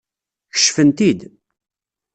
Kecfen-t-id. 0.53 1.21